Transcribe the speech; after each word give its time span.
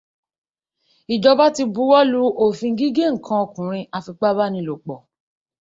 Ìjọba 1.13 1.45
ti 1.55 1.63
buwọ́ 1.73 2.01
lu 2.11 2.21
òfin 2.43 2.73
gígé 2.79 3.05
nǹkan 3.13 3.39
ọkùnrin 3.45 3.89
afipabánilòpọ̀. 3.97 4.97